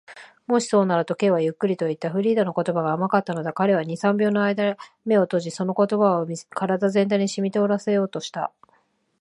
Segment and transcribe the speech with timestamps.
[0.47, 2.09] 「もしそうなら」と、Ｋ はゆっくりといった。
[2.09, 3.53] フリーダの言葉が甘かったのだ。
[3.53, 8.51] 彼は二、三秒のあいだ眼を閉じ、その言葉を身体全体にしみとおらせようとした。